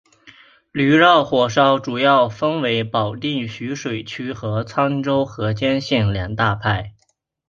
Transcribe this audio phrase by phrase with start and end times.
[0.71, 6.95] 驴肉火烧主要分为保定徐水区和沧州河间县两大派。